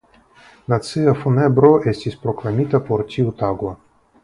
[0.71, 3.79] Nacia funebro estis proklamita por tiu tago.